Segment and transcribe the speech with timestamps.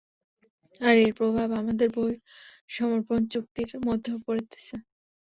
[0.81, 4.75] আর এর প্রভাব আমাদের বহিঃসমর্পণ চুক্তির মধ্যেও পড়তেছে।